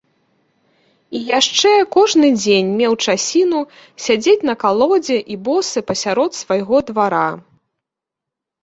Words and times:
І 1.17 1.19
яшчэ 1.39 1.71
кожны 1.95 2.27
дзень 2.41 2.73
меў 2.81 2.93
часіну 3.05 3.59
сядзець 4.07 4.37
на 4.53 4.57
калодзе 4.65 5.17
і 5.37 5.39
босы 5.51 5.79
пасярод 5.93 6.31
свайго 6.41 6.77
двара. 6.91 7.27